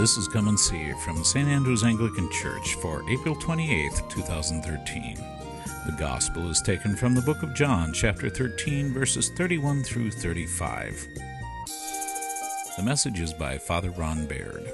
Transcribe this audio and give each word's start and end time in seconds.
This 0.00 0.16
is 0.16 0.28
Come 0.28 0.48
and 0.48 0.58
See 0.58 0.92
from 1.04 1.22
St. 1.22 1.46
Andrew's 1.46 1.84
Anglican 1.84 2.30
Church 2.30 2.74
for 2.76 3.04
April 3.10 3.36
28th, 3.36 4.08
2013. 4.08 5.16
The 5.84 5.94
Gospel 5.98 6.48
is 6.48 6.62
taken 6.62 6.96
from 6.96 7.14
the 7.14 7.20
book 7.20 7.42
of 7.42 7.52
John, 7.52 7.92
chapter 7.92 8.30
13, 8.30 8.94
verses 8.94 9.28
31 9.36 9.82
through 9.82 10.10
35. 10.10 11.06
The 12.78 12.82
message 12.82 13.20
is 13.20 13.34
by 13.34 13.58
Father 13.58 13.90
Ron 13.90 14.24
Baird. 14.24 14.72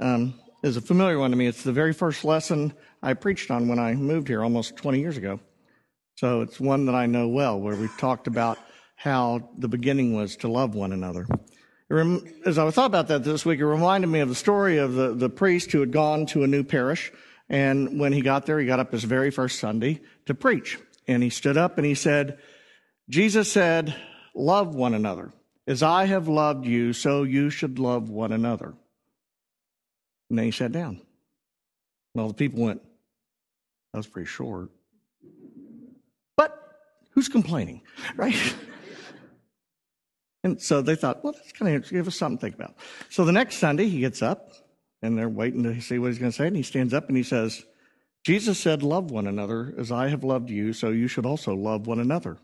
Um, 0.00 0.34
is 0.64 0.76
a 0.76 0.80
familiar 0.80 1.20
one 1.20 1.30
to 1.30 1.36
me. 1.36 1.46
It's 1.46 1.62
the 1.62 1.70
very 1.70 1.92
first 1.92 2.24
lesson 2.24 2.74
I 3.00 3.14
preached 3.14 3.52
on 3.52 3.68
when 3.68 3.78
I 3.78 3.94
moved 3.94 4.26
here 4.26 4.42
almost 4.42 4.74
20 4.74 4.98
years 4.98 5.16
ago. 5.16 5.38
So 6.16 6.40
it's 6.40 6.58
one 6.58 6.84
that 6.86 6.96
I 6.96 7.06
know 7.06 7.28
well, 7.28 7.60
where 7.60 7.76
we 7.76 7.86
talked 7.96 8.26
about 8.26 8.58
how 9.00 9.48
the 9.56 9.66
beginning 9.66 10.14
was 10.14 10.36
to 10.36 10.46
love 10.46 10.74
one 10.74 10.92
another. 10.92 11.26
As 12.44 12.58
I 12.58 12.70
thought 12.70 12.84
about 12.84 13.08
that 13.08 13.24
this 13.24 13.46
week, 13.46 13.58
it 13.58 13.64
reminded 13.64 14.08
me 14.08 14.20
of 14.20 14.28
the 14.28 14.34
story 14.34 14.76
of 14.76 14.92
the, 14.92 15.14
the 15.14 15.30
priest 15.30 15.72
who 15.72 15.80
had 15.80 15.90
gone 15.90 16.26
to 16.26 16.44
a 16.44 16.46
new 16.46 16.62
parish. 16.62 17.10
And 17.48 17.98
when 17.98 18.12
he 18.12 18.20
got 18.20 18.44
there, 18.44 18.58
he 18.58 18.66
got 18.66 18.78
up 18.78 18.92
his 18.92 19.04
very 19.04 19.30
first 19.30 19.58
Sunday 19.58 20.02
to 20.26 20.34
preach. 20.34 20.78
And 21.08 21.22
he 21.22 21.30
stood 21.30 21.56
up 21.56 21.78
and 21.78 21.86
he 21.86 21.94
said, 21.94 22.40
Jesus 23.08 23.50
said, 23.50 23.96
Love 24.34 24.74
one 24.74 24.92
another. 24.92 25.32
As 25.66 25.82
I 25.82 26.04
have 26.04 26.28
loved 26.28 26.66
you, 26.66 26.92
so 26.92 27.22
you 27.22 27.48
should 27.48 27.78
love 27.78 28.10
one 28.10 28.32
another. 28.32 28.74
And 30.28 30.38
then 30.38 30.44
he 30.44 30.50
sat 30.50 30.72
down. 30.72 31.00
Well, 32.14 32.28
the 32.28 32.34
people 32.34 32.64
went, 32.64 32.82
That 33.94 34.00
was 34.00 34.06
pretty 34.06 34.28
short. 34.28 34.68
But 36.36 36.54
who's 37.12 37.30
complaining, 37.30 37.80
right? 38.14 38.36
And 40.42 40.60
so 40.60 40.80
they 40.80 40.94
thought, 40.94 41.22
well, 41.22 41.34
that's 41.34 41.52
kind 41.52 41.74
of 41.74 41.88
give 41.90 42.08
us 42.08 42.16
something 42.16 42.38
to 42.38 42.40
think 42.40 42.54
about. 42.54 42.74
So 43.10 43.24
the 43.24 43.32
next 43.32 43.56
Sunday, 43.56 43.88
he 43.88 44.00
gets 44.00 44.22
up, 44.22 44.52
and 45.02 45.18
they're 45.18 45.28
waiting 45.28 45.62
to 45.64 45.80
see 45.80 45.98
what 45.98 46.08
he's 46.08 46.18
going 46.18 46.32
to 46.32 46.36
say. 46.36 46.46
And 46.46 46.56
he 46.56 46.62
stands 46.62 46.94
up 46.94 47.08
and 47.08 47.16
he 47.16 47.22
says, 47.22 47.64
Jesus 48.24 48.58
said, 48.58 48.82
Love 48.82 49.10
one 49.10 49.26
another 49.26 49.74
as 49.78 49.92
I 49.92 50.08
have 50.08 50.24
loved 50.24 50.50
you, 50.50 50.72
so 50.72 50.90
you 50.90 51.08
should 51.08 51.26
also 51.26 51.54
love 51.54 51.86
one 51.86 52.00
another. 52.00 52.38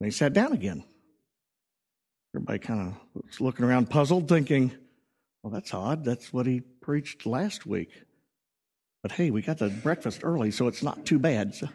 And 0.00 0.06
he 0.06 0.10
sat 0.10 0.32
down 0.32 0.52
again. 0.52 0.84
Everybody 2.34 2.58
kind 2.58 2.88
of 2.88 3.24
was 3.24 3.40
looking 3.40 3.64
around 3.64 3.90
puzzled, 3.90 4.28
thinking, 4.28 4.72
Well, 5.42 5.52
that's 5.52 5.74
odd. 5.74 6.04
That's 6.04 6.32
what 6.32 6.46
he 6.46 6.60
preached 6.60 7.26
last 7.26 7.66
week. 7.66 7.90
But 9.02 9.12
hey, 9.12 9.30
we 9.30 9.42
got 9.42 9.58
the 9.58 9.68
breakfast 9.68 10.20
early, 10.22 10.50
so 10.50 10.68
it's 10.68 10.82
not 10.82 11.06
too 11.06 11.18
bad. 11.18 11.54
So 11.54 11.68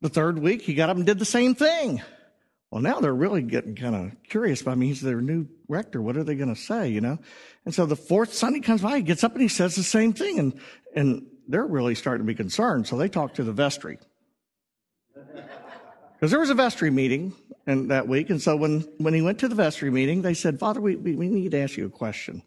the 0.00 0.08
third 0.08 0.38
week, 0.38 0.62
he 0.62 0.74
got 0.74 0.88
up 0.88 0.96
and 0.96 1.04
did 1.04 1.18
the 1.18 1.26
same 1.26 1.54
thing. 1.54 2.02
Well, 2.70 2.82
now 2.82 3.00
they're 3.00 3.14
really 3.14 3.42
getting 3.42 3.74
kind 3.74 3.96
of 3.96 4.12
curious 4.28 4.60
about 4.60 4.78
me. 4.78 4.88
He's 4.88 5.00
their 5.00 5.20
new 5.20 5.48
rector. 5.68 6.00
What 6.00 6.16
are 6.16 6.22
they 6.22 6.36
going 6.36 6.54
to 6.54 6.60
say, 6.60 6.88
you 6.88 7.00
know? 7.00 7.18
And 7.64 7.74
so 7.74 7.84
the 7.84 7.96
fourth 7.96 8.32
Sunday 8.32 8.60
comes 8.60 8.82
by, 8.82 8.96
he 8.96 9.02
gets 9.02 9.24
up 9.24 9.32
and 9.32 9.42
he 9.42 9.48
says 9.48 9.74
the 9.74 9.82
same 9.82 10.12
thing. 10.12 10.38
And, 10.38 10.60
and 10.94 11.26
they're 11.48 11.66
really 11.66 11.96
starting 11.96 12.24
to 12.24 12.32
be 12.32 12.36
concerned. 12.36 12.86
So 12.86 12.96
they 12.96 13.08
talk 13.08 13.34
to 13.34 13.44
the 13.44 13.52
vestry. 13.52 13.98
Because 16.14 16.32
there 16.32 16.40
was 16.40 16.50
a 16.50 16.54
vestry 16.54 16.90
meeting 16.90 17.32
and 17.66 17.90
that 17.90 18.06
week. 18.06 18.28
And 18.28 18.42
so 18.42 18.54
when, 18.54 18.80
when 18.98 19.14
he 19.14 19.22
went 19.22 19.38
to 19.38 19.48
the 19.48 19.54
vestry 19.54 19.90
meeting, 19.90 20.20
they 20.20 20.34
said, 20.34 20.60
Father, 20.60 20.78
we, 20.78 20.94
we 20.94 21.14
need 21.30 21.52
to 21.52 21.58
ask 21.58 21.78
you 21.78 21.86
a 21.86 21.88
question. 21.88 22.42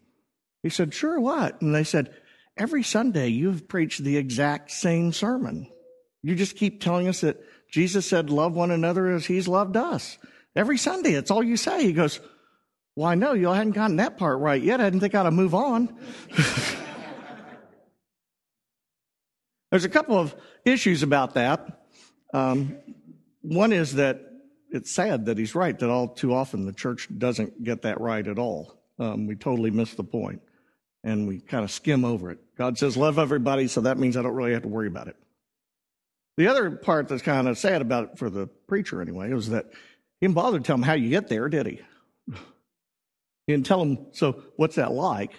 He 0.62 0.70
said, 0.70 0.94
Sure, 0.94 1.18
what? 1.18 1.60
And 1.60 1.74
they 1.74 1.82
said, 1.82 2.14
Every 2.56 2.84
Sunday 2.84 3.30
you've 3.30 3.66
preached 3.66 4.04
the 4.04 4.16
exact 4.16 4.70
same 4.70 5.12
sermon. 5.12 5.66
You 6.22 6.36
just 6.36 6.54
keep 6.54 6.80
telling 6.80 7.08
us 7.08 7.22
that 7.22 7.42
Jesus 7.74 8.06
said, 8.06 8.30
Love 8.30 8.54
one 8.54 8.70
another 8.70 9.10
as 9.10 9.26
he's 9.26 9.48
loved 9.48 9.76
us. 9.76 10.16
Every 10.54 10.78
Sunday, 10.78 11.14
it's 11.14 11.32
all 11.32 11.42
you 11.42 11.56
say. 11.56 11.82
He 11.82 11.92
goes, 11.92 12.20
Well, 12.94 13.08
I 13.08 13.16
know 13.16 13.32
you 13.32 13.48
hadn't 13.48 13.72
gotten 13.72 13.96
that 13.96 14.16
part 14.16 14.38
right 14.38 14.62
yet. 14.62 14.80
I 14.80 14.84
didn't 14.84 15.00
think 15.00 15.16
I'd 15.16 15.28
move 15.32 15.56
on. 15.56 15.92
There's 19.72 19.84
a 19.84 19.88
couple 19.88 20.16
of 20.16 20.36
issues 20.64 21.02
about 21.02 21.34
that. 21.34 21.86
Um, 22.32 22.76
one 23.42 23.72
is 23.72 23.94
that 23.94 24.20
it's 24.70 24.92
sad 24.92 25.26
that 25.26 25.36
he's 25.36 25.56
right, 25.56 25.76
that 25.76 25.90
all 25.90 26.06
too 26.06 26.32
often 26.32 26.66
the 26.66 26.72
church 26.72 27.08
doesn't 27.18 27.64
get 27.64 27.82
that 27.82 28.00
right 28.00 28.24
at 28.24 28.38
all. 28.38 28.78
Um, 29.00 29.26
we 29.26 29.34
totally 29.34 29.72
miss 29.72 29.94
the 29.94 30.04
point 30.04 30.42
and 31.02 31.26
we 31.26 31.40
kind 31.40 31.64
of 31.64 31.72
skim 31.72 32.04
over 32.04 32.30
it. 32.30 32.38
God 32.56 32.78
says, 32.78 32.96
Love 32.96 33.18
everybody, 33.18 33.66
so 33.66 33.80
that 33.80 33.98
means 33.98 34.16
I 34.16 34.22
don't 34.22 34.36
really 34.36 34.52
have 34.52 34.62
to 34.62 34.68
worry 34.68 34.86
about 34.86 35.08
it. 35.08 35.16
The 36.36 36.48
other 36.48 36.70
part 36.72 37.08
that's 37.08 37.22
kind 37.22 37.48
of 37.48 37.58
sad 37.58 37.80
about 37.80 38.04
it 38.04 38.18
for 38.18 38.28
the 38.28 38.46
preacher 38.46 39.00
anyway 39.00 39.32
was 39.32 39.50
that 39.50 39.66
he 40.20 40.26
didn't 40.26 40.34
bother 40.34 40.58
to 40.58 40.64
tell 40.64 40.76
him 40.76 40.82
how 40.82 40.94
you 40.94 41.10
get 41.10 41.28
there, 41.28 41.48
did 41.48 41.66
he? 41.66 41.80
He 43.46 43.52
didn't 43.52 43.66
tell 43.66 43.82
him, 43.82 44.06
so 44.12 44.42
what's 44.56 44.76
that 44.76 44.92
like? 44.92 45.32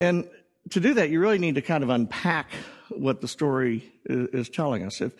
And 0.00 0.28
to 0.70 0.80
do 0.80 0.94
that, 0.94 1.10
you 1.10 1.20
really 1.20 1.38
need 1.38 1.54
to 1.54 1.62
kind 1.62 1.82
of 1.82 1.90
unpack 1.90 2.50
what 2.90 3.20
the 3.20 3.28
story 3.28 3.90
is, 4.04 4.48
telling 4.48 4.84
us. 4.84 5.00
If, 5.00 5.12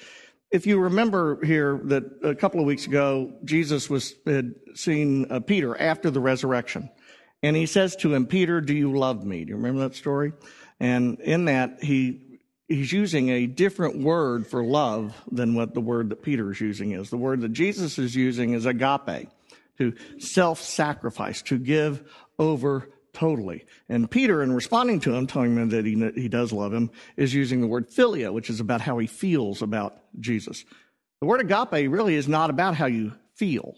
if 0.51 0.67
you 0.67 0.81
remember 0.81 1.45
here 1.45 1.81
that 1.85 2.05
a 2.23 2.35
couple 2.35 2.61
of 2.61 2.67
weeks 2.67 2.87
ago, 2.87 3.33
Jesus 3.45 3.89
was, 3.89 4.15
had 4.27 4.55
seen 4.75 5.31
uh, 5.31 5.41
Peter 5.41 5.81
after 5.81 6.11
the 6.11 6.21
resurrection. 6.21 6.91
And 7.43 7.57
he 7.57 7.67
says 7.67 7.95
to 7.97 8.13
him, 8.13 8.27
Peter, 8.27 8.61
do 8.61 8.75
you 8.75 8.97
love 8.97 9.25
me? 9.25 9.45
Do 9.45 9.51
you 9.51 9.57
remember 9.57 9.81
that 9.83 9.95
story? 9.95 10.33
And 10.81 11.21
in 11.21 11.47
that, 11.47 11.83
he 11.83 12.21
he's 12.69 12.93
using 12.93 13.31
a 13.31 13.47
different 13.47 13.99
word 13.99 14.47
for 14.47 14.63
love 14.63 15.17
than 15.31 15.55
what 15.55 15.75
the 15.75 15.81
word 15.81 16.11
that 16.11 16.23
Peter 16.23 16.53
is 16.53 16.61
using 16.61 16.93
is. 16.93 17.11
The 17.11 17.17
word 17.17 17.41
that 17.41 17.53
Jesus 17.53 17.99
is 17.99 18.15
using 18.15 18.53
is 18.53 18.67
agape, 18.67 19.29
to 19.79 19.95
self 20.19 20.61
sacrifice, 20.61 21.43
to 21.43 21.59
give 21.59 22.03
over 22.39 22.89
totally. 23.13 23.65
And 23.89 24.11
Peter, 24.11 24.43
in 24.43 24.53
responding 24.53 25.01
to 25.01 25.15
him, 25.15 25.27
telling 25.27 25.57
him 25.57 25.71
that 25.71 25.85
he, 25.85 26.11
he 26.21 26.29
does 26.29 26.53
love 26.53 26.73
him, 26.73 26.91
is 27.17 27.35
using 27.35 27.61
the 27.61 27.67
word 27.67 27.91
philia, 27.91 28.33
which 28.33 28.51
is 28.51 28.61
about 28.61 28.81
how 28.81 28.99
he 28.99 29.07
feels 29.07 29.63
about 29.63 29.99
Jesus. 30.21 30.65
The 31.21 31.27
word 31.27 31.41
agape 31.41 31.91
really 31.91 32.15
is 32.15 32.29
not 32.29 32.51
about 32.51 32.77
how 32.77 32.87
you 32.87 33.13
feel, 33.35 33.75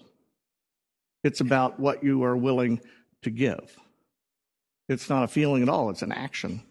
it's 1.22 1.40
about 1.40 1.78
what 1.78 2.02
you 2.02 2.24
are 2.24 2.36
willing 2.36 2.80
to 3.22 3.30
give. 3.30 3.76
It's 4.88 5.08
not 5.08 5.22
a 5.22 5.28
feeling 5.28 5.62
at 5.62 5.68
all, 5.68 5.90
it's 5.90 6.02
an 6.02 6.12
action. 6.12 6.62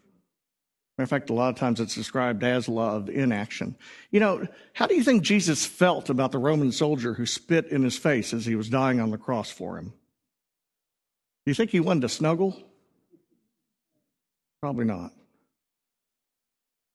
Matter 0.99 1.05
of 1.05 1.09
fact, 1.11 1.29
a 1.29 1.33
lot 1.33 1.47
of 1.47 1.55
times 1.55 1.79
it's 1.79 1.95
described 1.95 2.43
as 2.43 2.67
love 2.67 3.09
in 3.09 3.31
action. 3.31 3.77
You 4.11 4.19
know, 4.19 4.45
how 4.73 4.85
do 4.85 4.95
you 4.95 5.03
think 5.03 5.23
Jesus 5.23 5.65
felt 5.65 6.09
about 6.09 6.33
the 6.33 6.39
Roman 6.39 6.73
soldier 6.73 7.13
who 7.13 7.25
spit 7.25 7.67
in 7.67 7.83
his 7.83 7.97
face 7.97 8.33
as 8.33 8.45
he 8.45 8.55
was 8.55 8.67
dying 8.67 8.99
on 8.99 9.09
the 9.09 9.17
cross 9.17 9.49
for 9.49 9.77
him? 9.77 9.93
Do 11.45 11.51
you 11.51 11.53
think 11.53 11.71
he 11.71 11.79
wanted 11.79 12.01
to 12.01 12.09
snuggle? 12.09 12.61
Probably 14.61 14.83
not. 14.83 15.13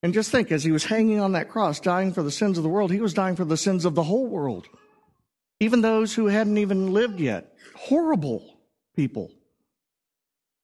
And 0.02 0.12
just 0.12 0.30
think, 0.30 0.52
as 0.52 0.62
he 0.62 0.70
was 0.70 0.84
hanging 0.84 1.18
on 1.18 1.32
that 1.32 1.48
cross, 1.48 1.80
dying 1.80 2.12
for 2.12 2.22
the 2.22 2.30
sins 2.30 2.58
of 2.58 2.62
the 2.62 2.68
world, 2.68 2.92
he 2.92 3.00
was 3.00 3.14
dying 3.14 3.36
for 3.36 3.46
the 3.46 3.56
sins 3.56 3.86
of 3.86 3.94
the 3.94 4.02
whole 4.02 4.26
world. 4.26 4.66
Even 5.60 5.80
those 5.80 6.12
who 6.12 6.26
hadn't 6.26 6.58
even 6.58 6.92
lived 6.92 7.20
yet. 7.20 7.54
Horrible 7.74 8.44
people. 8.94 9.30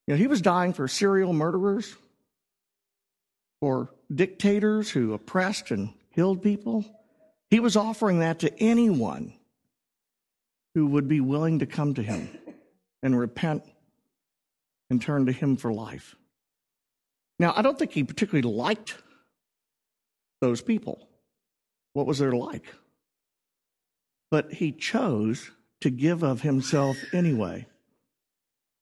You 0.07 0.13
know, 0.13 0.19
he 0.19 0.27
was 0.27 0.43
dying 0.43 0.75
for 0.75 0.87
serial 0.89 1.33
murderers, 1.33 1.97
or 3.61 3.91
dictators 4.13 4.91
who 4.91 5.13
oppressed 5.13 5.71
and 5.71 5.93
killed 6.15 6.43
people. 6.43 6.85
He 7.51 7.61
was 7.61 7.77
offering 7.77 8.21
that 8.21 8.39
to 8.41 8.59
anyone 8.59 9.35
who 10.75 10.87
would 10.87 11.09
be 11.09 11.21
willing 11.21 11.59
to 11.59 11.67
come 11.67 11.95
to 11.95 12.03
him 12.03 12.29
and 13.03 13.19
repent 13.19 13.65
and 14.89 15.01
turn 15.01 15.27
to 15.27 15.33
him 15.33 15.57
for 15.57 15.73
life. 15.73 16.17
Now, 17.39 17.53
I 17.57 17.63
don't 17.63 17.79
think 17.79 17.93
he 17.93 18.05
particularly 18.05 18.49
liked 18.55 18.97
those 20.41 20.61
people. 20.61 21.09
What 21.93 22.07
was 22.07 22.19
there 22.19 22.33
like? 22.33 22.65
But 24.31 24.53
he 24.53 24.73
chose 24.73 25.51
to 25.81 25.91
give 25.91 26.23
of 26.23 26.43
himself 26.43 26.97
anyway. 27.13 27.67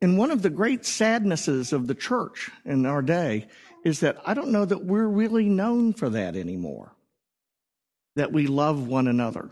And 0.00 0.16
one 0.16 0.30
of 0.30 0.42
the 0.42 0.50
great 0.50 0.84
sadnesses 0.84 1.72
of 1.72 1.86
the 1.86 1.94
church 1.94 2.50
in 2.64 2.86
our 2.86 3.02
day 3.02 3.48
is 3.84 4.00
that 4.00 4.18
I 4.24 4.34
don't 4.34 4.52
know 4.52 4.64
that 4.64 4.84
we're 4.84 5.08
really 5.08 5.48
known 5.48 5.92
for 5.92 6.08
that 6.10 6.36
anymore. 6.36 6.92
That 8.16 8.32
we 8.32 8.46
love 8.46 8.86
one 8.86 9.08
another. 9.08 9.50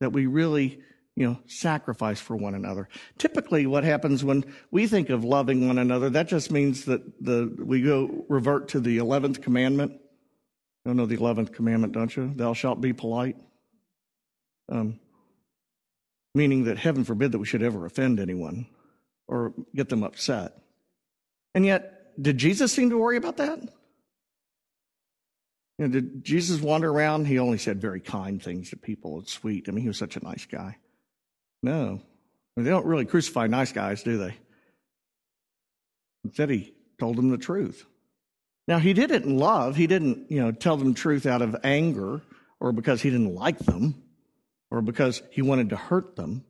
That 0.00 0.12
we 0.12 0.26
really, 0.26 0.80
you 1.16 1.26
know, 1.26 1.38
sacrifice 1.46 2.20
for 2.20 2.36
one 2.36 2.54
another. 2.54 2.88
Typically, 3.16 3.66
what 3.66 3.84
happens 3.84 4.24
when 4.24 4.44
we 4.70 4.86
think 4.86 5.08
of 5.08 5.24
loving 5.24 5.66
one 5.66 5.78
another, 5.78 6.10
that 6.10 6.28
just 6.28 6.50
means 6.50 6.84
that 6.84 7.24
the, 7.24 7.54
we 7.58 7.80
go 7.80 8.26
revert 8.28 8.68
to 8.68 8.80
the 8.80 8.98
11th 8.98 9.42
commandment. 9.42 10.00
You 10.84 10.92
know 10.92 11.06
the 11.06 11.16
11th 11.16 11.52
commandment, 11.52 11.94
don't 11.94 12.14
you? 12.14 12.30
Thou 12.34 12.52
shalt 12.52 12.80
be 12.82 12.92
polite. 12.92 13.36
Um, 14.68 15.00
meaning 16.34 16.64
that 16.64 16.76
heaven 16.76 17.04
forbid 17.04 17.32
that 17.32 17.38
we 17.38 17.46
should 17.46 17.62
ever 17.62 17.86
offend 17.86 18.20
anyone 18.20 18.66
or 19.28 19.54
get 19.74 19.88
them 19.88 20.02
upset. 20.02 20.52
And 21.54 21.64
yet, 21.64 22.12
did 22.20 22.38
Jesus 22.38 22.72
seem 22.72 22.90
to 22.90 22.98
worry 22.98 23.16
about 23.16 23.38
that? 23.38 23.60
You 25.78 25.86
know, 25.86 25.88
did 25.88 26.24
Jesus 26.24 26.60
wander 26.60 26.90
around? 26.90 27.26
He 27.26 27.38
only 27.38 27.58
said 27.58 27.80
very 27.80 28.00
kind 28.00 28.42
things 28.42 28.70
to 28.70 28.76
people. 28.76 29.20
It's 29.20 29.32
sweet. 29.32 29.68
I 29.68 29.72
mean, 29.72 29.82
he 29.82 29.88
was 29.88 29.98
such 29.98 30.16
a 30.16 30.24
nice 30.24 30.46
guy. 30.46 30.76
No. 31.62 32.00
They 32.56 32.70
don't 32.70 32.86
really 32.86 33.06
crucify 33.06 33.48
nice 33.48 33.72
guys, 33.72 34.02
do 34.04 34.18
they? 34.18 34.36
Instead, 36.24 36.50
he 36.50 36.74
told 37.00 37.16
them 37.16 37.30
the 37.30 37.38
truth. 37.38 37.84
Now, 38.68 38.78
he 38.78 38.92
did 38.92 39.10
it 39.10 39.24
in 39.24 39.36
love. 39.36 39.76
He 39.76 39.86
didn't, 39.86 40.30
you 40.30 40.40
know, 40.40 40.52
tell 40.52 40.76
them 40.76 40.94
truth 40.94 41.26
out 41.26 41.42
of 41.42 41.56
anger 41.64 42.22
or 42.60 42.72
because 42.72 43.02
he 43.02 43.10
didn't 43.10 43.34
like 43.34 43.58
them 43.58 44.00
or 44.70 44.80
because 44.80 45.22
he 45.30 45.42
wanted 45.42 45.70
to 45.70 45.76
hurt 45.76 46.16
them. 46.16 46.44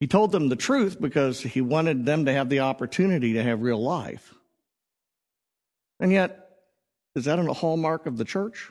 He 0.00 0.06
told 0.06 0.30
them 0.30 0.48
the 0.48 0.56
truth 0.56 1.00
because 1.00 1.40
he 1.40 1.60
wanted 1.60 2.04
them 2.06 2.26
to 2.26 2.32
have 2.32 2.48
the 2.48 2.60
opportunity 2.60 3.32
to 3.34 3.42
have 3.42 3.62
real 3.62 3.82
life. 3.82 4.32
And 5.98 6.12
yet, 6.12 6.50
is 7.16 7.24
that 7.24 7.38
a 7.38 7.52
hallmark 7.52 8.06
of 8.06 8.16
the 8.16 8.24
church? 8.24 8.70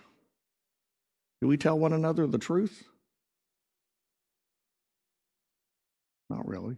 Do 1.42 1.48
we 1.48 1.58
tell 1.58 1.78
one 1.78 1.92
another 1.92 2.26
the 2.28 2.38
truth? 2.38 2.84
Not 6.30 6.48
really. 6.48 6.78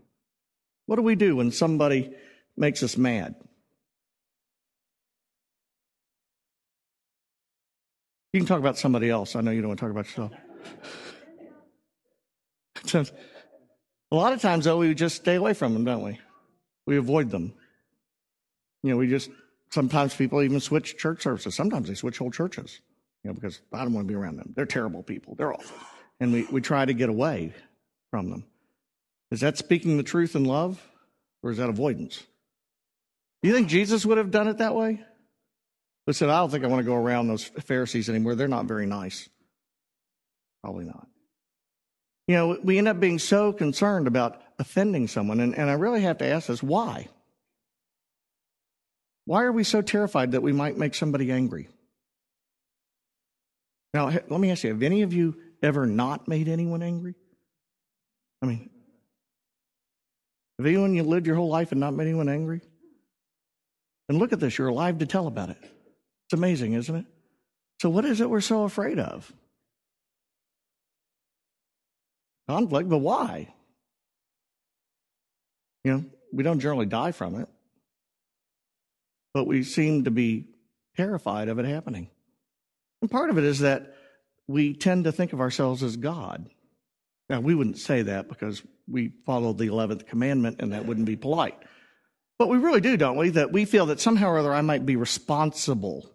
What 0.88 0.95
do 0.95 1.04
we 1.04 1.16
do 1.16 1.36
when 1.36 1.52
somebody 1.52 2.12
makes 2.57 2.81
us 2.81 2.98
mad? 2.98 3.36
You 8.34 8.40
can 8.40 8.48
talk 8.48 8.60
about 8.60 8.78
somebody 8.78 9.10
else. 9.10 9.36
I 9.36 9.42
know 9.42 9.52
you 9.52 9.62
don't 9.62 9.69
want 9.69 9.80
to 9.80 9.86
talk 9.86 9.92
about 9.92 10.07
yourself. 10.07 10.31
a 14.12 14.16
lot 14.16 14.34
of 14.34 14.42
times, 14.42 14.66
though, 14.66 14.78
we 14.78 14.94
just 14.94 15.16
stay 15.16 15.36
away 15.36 15.54
from 15.54 15.74
them, 15.74 15.86
don't 15.86 16.04
we? 16.04 16.20
We 16.86 16.98
avoid 16.98 17.30
them. 17.30 17.54
You 18.84 18.92
know, 18.92 18.98
we 18.98 19.08
just, 19.08 19.30
sometimes 19.72 20.16
people 20.16 20.42
even 20.42 20.60
switch 20.60 20.98
church 20.98 21.22
services. 21.22 21.56
Sometimes 21.56 21.88
they 21.88 21.94
switch 21.94 22.18
whole 22.18 22.32
churches, 22.32 22.80
you 23.24 23.30
know, 23.30 23.36
because 23.36 23.62
I 23.74 23.84
don't 23.84 23.94
want 23.94 24.08
to 24.08 24.12
be 24.12 24.16
around 24.16 24.38
them. 24.38 24.54
They're 24.56 24.66
terrible 24.66 25.04
people. 25.04 25.36
They're 25.36 25.54
awful. 25.54 25.78
And 26.20 26.34
we, 26.34 26.44
we 26.52 26.62
try 26.62 26.86
to 26.86 26.94
get 26.94 27.10
away 27.10 27.54
from 28.10 28.30
them. 28.30 28.46
Is 29.32 29.42
that 29.42 29.58
speaking 29.58 29.98
the 29.98 30.04
truth 30.04 30.36
in 30.36 30.46
love, 30.46 30.82
or 31.44 31.52
is 31.52 31.58
that 31.58 31.70
avoidance? 31.70 32.26
Do 33.42 33.50
you 33.50 33.56
think 33.56 33.68
Jesus 33.68 34.06
would 34.06 34.18
have 34.18 34.32
done 34.32 34.48
it 34.48 34.58
that 34.58 34.76
way? 34.76 35.04
Said, 36.12 36.30
I 36.30 36.40
don't 36.40 36.50
think 36.50 36.64
I 36.64 36.68
want 36.68 36.80
to 36.80 36.86
go 36.86 36.96
around 36.96 37.28
those 37.28 37.44
Pharisees 37.44 38.10
anymore. 38.10 38.34
They're 38.34 38.48
not 38.48 38.66
very 38.66 38.88
nice. 38.88 39.30
Probably 40.64 40.86
not. 40.86 41.08
You 42.30 42.36
know, 42.36 42.60
we 42.64 42.78
end 42.78 42.88
up 42.88 43.00
being 43.00 43.18
so 43.18 43.52
concerned 43.52 44.06
about 44.06 44.40
offending 44.60 45.08
someone, 45.08 45.40
and, 45.40 45.58
and 45.58 45.68
I 45.68 45.74
really 45.74 46.02
have 46.02 46.20
to 46.20 46.28
ask 46.28 46.46
this 46.46 46.62
why? 46.62 47.08
Why 49.26 49.46
are 49.46 49.52
we 49.52 49.64
so 49.64 49.81
terrified 49.81 50.34
that 50.34 50.44
we 50.44 50.54
might 50.54 50.78
make 50.78 50.94
somebody 50.94 51.31
angry? 51.31 51.70
Now, 53.96 54.10
let 54.10 54.30
me 54.30 54.52
ask 54.52 54.64
you 54.64 54.70
have 54.70 54.84
any 54.84 55.02
of 55.02 55.12
you 55.12 55.38
ever 55.64 55.88
not 55.88 56.28
made 56.28 56.48
anyone 56.48 56.84
angry? 56.84 57.16
I 58.44 58.46
mean, 58.46 58.70
have 60.60 60.68
anyone 60.68 60.94
you 60.94 61.02
lived 61.02 61.26
your 61.26 61.36
whole 61.36 61.50
life 61.50 61.72
and 61.72 61.81
not 61.81 61.96
made 61.96 62.04
anyone 62.04 62.30
angry? 62.30 62.62
And 64.08 64.20
look 64.20 64.34
at 64.34 64.40
this, 64.40 64.56
you're 64.56 64.68
alive 64.68 65.00
to 65.00 65.08
tell 65.08 65.26
about 65.26 65.50
it. 65.50 65.58
It's 65.62 66.34
amazing, 66.34 66.74
isn't 66.74 66.96
it? 66.96 67.06
So, 67.81 67.90
what 67.90 68.06
is 68.06 68.22
it 68.22 68.30
we're 68.30 68.42
so 68.42 68.66
afraid 68.66 69.00
of? 69.00 69.34
Conflict, 72.50 72.90
but 72.90 72.98
why? 72.98 73.54
You 75.84 75.94
know, 75.94 76.06
we 76.34 76.42
don't 76.42 76.60
generally 76.60 76.88
die 76.88 77.12
from 77.12 77.36
it, 77.36 77.48
but 79.36 79.46
we 79.46 79.62
seem 79.62 80.06
to 80.06 80.12
be 80.12 80.48
terrified 80.98 81.48
of 81.48 81.60
it 81.60 81.66
happening. 81.66 82.10
And 83.04 83.12
part 83.12 83.30
of 83.30 83.38
it 83.38 83.44
is 83.44 83.60
that 83.60 83.94
we 84.48 84.74
tend 84.74 85.04
to 85.04 85.12
think 85.12 85.31
of 85.31 85.42
ourselves 85.42 85.84
as 85.84 85.96
God. 85.96 86.50
Now, 87.30 87.40
we 87.40 87.54
wouldn't 87.54 87.78
say 87.78 88.01
that 88.01 88.28
because 88.28 88.63
we 88.88 89.12
follow 89.28 89.54
the 89.54 89.68
11th 89.68 90.07
commandment 90.07 90.60
and 90.60 90.74
that 90.74 90.88
wouldn't 90.88 91.06
be 91.06 91.16
polite. 91.16 91.57
But 92.40 92.50
we 92.50 92.57
really 92.57 92.81
do, 92.81 92.98
don't 92.98 93.18
we? 93.18 93.30
That 93.30 93.52
we 93.52 93.66
feel 93.66 93.86
that 93.88 94.00
somehow 94.00 94.30
or 94.30 94.40
other 94.40 94.54
I 94.54 94.62
might 94.62 94.88
be 94.88 94.95
responsible 94.95 96.10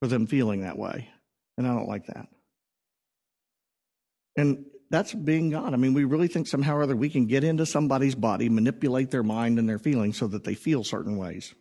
for 0.00 0.06
them 0.06 0.28
feeling 0.28 0.60
that 0.60 0.78
way. 0.78 1.08
And 1.58 1.66
I 1.66 1.74
don't 1.74 1.88
like 1.88 2.06
that. 2.06 2.28
And 4.36 4.66
that's 4.90 5.12
being 5.12 5.50
God. 5.50 5.74
I 5.74 5.76
mean, 5.76 5.94
we 5.94 6.04
really 6.04 6.28
think 6.28 6.46
somehow 6.46 6.76
or 6.76 6.82
other 6.82 6.96
we 6.96 7.10
can 7.10 7.26
get 7.26 7.44
into 7.44 7.66
somebody's 7.66 8.14
body, 8.14 8.48
manipulate 8.48 9.10
their 9.10 9.22
mind 9.22 9.58
and 9.58 9.68
their 9.68 9.78
feelings 9.78 10.16
so 10.16 10.26
that 10.28 10.44
they 10.44 10.54
feel 10.54 10.84
certain 10.84 11.16
ways, 11.16 11.54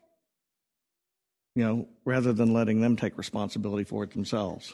you 1.56 1.64
know, 1.64 1.88
rather 2.06 2.34
than 2.34 2.54
letting 2.54 2.82
them 2.82 2.96
take 2.96 3.18
responsibility 3.18 3.84
for 3.84 4.04
it 4.04 4.12
themselves. 4.12 4.74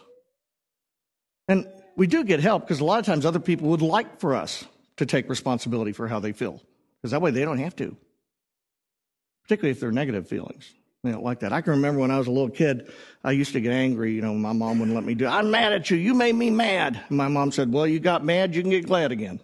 And 1.47 1.67
we 1.95 2.07
do 2.07 2.23
get 2.23 2.39
help 2.39 2.63
because 2.63 2.79
a 2.79 2.85
lot 2.85 2.99
of 2.99 3.05
times 3.05 3.25
other 3.25 3.39
people 3.39 3.69
would 3.69 3.81
like 3.81 4.19
for 4.19 4.35
us 4.35 4.65
to 4.97 5.05
take 5.05 5.29
responsibility 5.29 5.93
for 5.93 6.07
how 6.07 6.19
they 6.19 6.31
feel 6.31 6.61
because 7.01 7.11
that 7.11 7.21
way 7.21 7.31
they 7.31 7.45
don't 7.45 7.57
have 7.57 7.75
to, 7.77 7.95
particularly 9.43 9.71
if 9.71 9.79
they're 9.79 9.91
negative 9.91 10.27
feelings. 10.27 10.73
They 11.03 11.11
don't 11.11 11.23
like 11.23 11.39
that. 11.39 11.51
I 11.51 11.61
can 11.61 11.71
remember 11.71 11.99
when 11.99 12.11
I 12.11 12.19
was 12.19 12.27
a 12.27 12.31
little 12.31 12.49
kid, 12.49 12.91
I 13.23 13.31
used 13.31 13.53
to 13.53 13.61
get 13.61 13.73
angry. 13.73 14.13
You 14.13 14.21
know, 14.21 14.33
my 14.35 14.53
mom 14.53 14.79
wouldn't 14.79 14.95
let 14.95 15.03
me 15.03 15.15
do 15.15 15.25
it. 15.25 15.29
I'm 15.29 15.49
mad 15.49 15.73
at 15.73 15.89
you. 15.89 15.97
You 15.97 16.13
made 16.13 16.35
me 16.35 16.51
mad. 16.51 17.01
And 17.09 17.17
my 17.17 17.27
mom 17.27 17.51
said, 17.51 17.71
Well, 17.71 17.87
you 17.87 17.99
got 17.99 18.23
mad, 18.23 18.55
you 18.55 18.61
can 18.61 18.69
get 18.69 18.85
glad 18.85 19.11
again. 19.11 19.39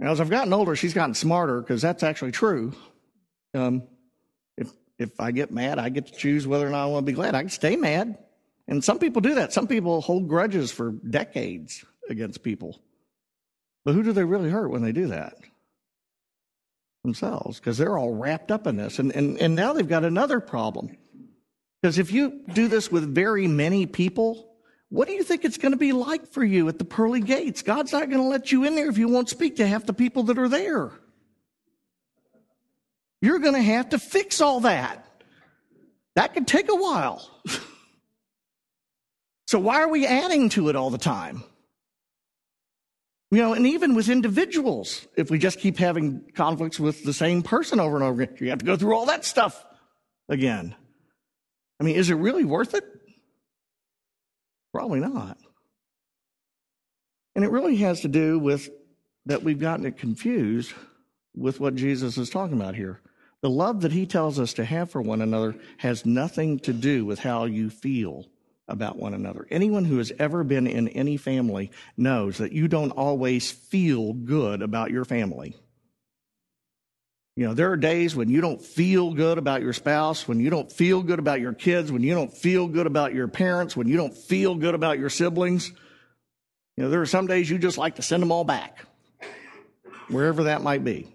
Now, 0.00 0.10
as 0.10 0.20
I've 0.20 0.30
gotten 0.30 0.52
older, 0.52 0.76
she's 0.76 0.94
gotten 0.94 1.14
smarter 1.14 1.60
because 1.60 1.82
that's 1.82 2.02
actually 2.02 2.32
true. 2.32 2.72
Um, 3.54 3.84
if 4.56 4.72
if 4.98 5.20
I 5.20 5.30
get 5.30 5.52
mad, 5.52 5.78
I 5.78 5.88
get 5.88 6.06
to 6.06 6.12
choose 6.12 6.46
whether 6.46 6.66
or 6.66 6.70
not 6.70 6.84
I 6.84 6.86
want 6.86 7.06
to 7.06 7.12
be 7.12 7.14
glad. 7.14 7.34
I 7.34 7.40
can 7.42 7.50
stay 7.50 7.76
mad. 7.76 8.18
And 8.66 8.84
some 8.84 8.98
people 8.98 9.22
do 9.22 9.36
that. 9.36 9.52
Some 9.52 9.66
people 9.66 10.00
hold 10.00 10.28
grudges 10.28 10.70
for 10.70 10.92
decades 10.92 11.84
against 12.08 12.42
people. 12.42 12.80
But 13.84 13.94
who 13.94 14.02
do 14.02 14.12
they 14.12 14.24
really 14.24 14.50
hurt 14.50 14.68
when 14.68 14.82
they 14.82 14.92
do 14.92 15.06
that? 15.08 15.34
Themselves 17.02 17.58
because 17.58 17.78
they're 17.78 17.98
all 17.98 18.14
wrapped 18.14 18.50
up 18.50 18.66
in 18.66 18.76
this. 18.76 18.98
And, 18.98 19.12
and, 19.12 19.38
and 19.38 19.54
now 19.54 19.72
they've 19.72 19.88
got 19.88 20.04
another 20.04 20.40
problem. 20.40 20.96
Because 21.80 21.98
if 21.98 22.12
you 22.12 22.42
do 22.52 22.68
this 22.68 22.90
with 22.90 23.14
very 23.14 23.46
many 23.46 23.86
people, 23.86 24.56
what 24.88 25.06
do 25.06 25.14
you 25.14 25.22
think 25.22 25.44
it's 25.44 25.58
going 25.58 25.72
to 25.72 25.78
be 25.78 25.92
like 25.92 26.28
for 26.28 26.42
you 26.42 26.68
at 26.68 26.78
the 26.78 26.84
pearly 26.84 27.20
gates? 27.20 27.62
God's 27.62 27.92
not 27.92 28.08
going 28.08 28.22
to 28.22 28.28
let 28.28 28.50
you 28.50 28.64
in 28.64 28.74
there 28.74 28.88
if 28.88 28.98
you 28.98 29.08
won't 29.08 29.28
speak 29.28 29.56
to 29.56 29.66
half 29.66 29.86
the 29.86 29.92
people 29.92 30.24
that 30.24 30.38
are 30.38 30.48
there. 30.48 30.90
You're 33.20 33.38
going 33.38 33.54
to 33.54 33.62
have 33.62 33.90
to 33.90 33.98
fix 33.98 34.40
all 34.40 34.60
that. 34.60 35.04
That 36.14 36.34
could 36.34 36.46
take 36.46 36.68
a 36.68 36.74
while. 36.74 37.28
so, 39.46 39.58
why 39.58 39.82
are 39.82 39.88
we 39.88 40.06
adding 40.06 40.48
to 40.50 40.68
it 40.68 40.76
all 40.76 40.90
the 40.90 40.98
time? 40.98 41.44
You 43.30 43.38
know, 43.38 43.52
and 43.52 43.66
even 43.66 43.94
with 43.94 44.08
individuals, 44.08 45.06
if 45.16 45.30
we 45.30 45.38
just 45.38 45.60
keep 45.60 45.76
having 45.76 46.22
conflicts 46.34 46.80
with 46.80 47.04
the 47.04 47.12
same 47.12 47.42
person 47.42 47.78
over 47.78 47.96
and 47.96 48.04
over 48.04 48.22
again, 48.22 48.36
you 48.40 48.50
have 48.50 48.60
to 48.60 48.64
go 48.64 48.76
through 48.76 48.96
all 48.96 49.06
that 49.06 49.24
stuff 49.24 49.66
again. 50.28 50.74
I 51.78 51.84
mean, 51.84 51.96
is 51.96 52.08
it 52.08 52.14
really 52.14 52.44
worth 52.44 52.74
it? 52.74 52.84
Probably 54.72 55.00
not. 55.00 55.38
And 57.34 57.44
it 57.44 57.50
really 57.50 57.76
has 57.76 58.00
to 58.00 58.08
do 58.08 58.38
with 58.38 58.70
that 59.26 59.42
we've 59.42 59.60
gotten 59.60 59.84
it 59.84 59.98
confused 59.98 60.72
with 61.36 61.60
what 61.60 61.74
Jesus 61.74 62.16
is 62.16 62.30
talking 62.30 62.56
about 62.56 62.74
here. 62.74 63.00
The 63.42 63.50
love 63.50 63.82
that 63.82 63.92
he 63.92 64.06
tells 64.06 64.40
us 64.40 64.54
to 64.54 64.64
have 64.64 64.90
for 64.90 65.02
one 65.02 65.20
another 65.20 65.54
has 65.76 66.06
nothing 66.06 66.58
to 66.60 66.72
do 66.72 67.04
with 67.04 67.20
how 67.20 67.44
you 67.44 67.70
feel 67.70 68.24
about 68.68 68.96
one 68.96 69.14
another. 69.14 69.46
Anyone 69.50 69.84
who 69.84 69.98
has 69.98 70.12
ever 70.18 70.44
been 70.44 70.66
in 70.66 70.88
any 70.88 71.16
family 71.16 71.70
knows 71.96 72.38
that 72.38 72.52
you 72.52 72.68
don't 72.68 72.90
always 72.90 73.50
feel 73.50 74.12
good 74.12 74.62
about 74.62 74.90
your 74.90 75.04
family. 75.04 75.56
You 77.34 77.46
know, 77.46 77.54
there 77.54 77.70
are 77.70 77.76
days 77.76 78.16
when 78.16 78.28
you 78.28 78.40
don't 78.40 78.60
feel 78.60 79.14
good 79.14 79.38
about 79.38 79.62
your 79.62 79.72
spouse, 79.72 80.26
when 80.26 80.40
you 80.40 80.50
don't 80.50 80.70
feel 80.70 81.02
good 81.02 81.20
about 81.20 81.40
your 81.40 81.52
kids, 81.52 81.92
when 81.92 82.02
you 82.02 82.12
don't 82.12 82.32
feel 82.32 82.66
good 82.66 82.88
about 82.88 83.14
your 83.14 83.28
parents, 83.28 83.76
when 83.76 83.86
you 83.86 83.96
don't 83.96 84.16
feel 84.16 84.56
good 84.56 84.74
about 84.74 84.98
your 84.98 85.08
siblings. 85.08 85.70
You 86.76 86.84
know, 86.84 86.90
there 86.90 87.00
are 87.00 87.06
some 87.06 87.28
days 87.28 87.48
you 87.48 87.58
just 87.58 87.78
like 87.78 87.96
to 87.96 88.02
send 88.02 88.22
them 88.22 88.32
all 88.32 88.42
back, 88.44 88.84
wherever 90.08 90.44
that 90.44 90.62
might 90.62 90.82
be. 90.82 91.06